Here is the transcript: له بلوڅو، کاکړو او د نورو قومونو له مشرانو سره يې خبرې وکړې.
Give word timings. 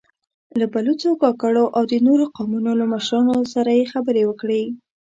له 0.59 0.65
بلوڅو، 0.73 1.11
کاکړو 1.23 1.65
او 1.77 1.83
د 1.91 1.93
نورو 2.07 2.25
قومونو 2.35 2.71
له 2.79 2.85
مشرانو 2.93 3.37
سره 3.53 3.69
يې 3.77 3.85
خبرې 3.93 4.23
وکړې. 4.25 4.63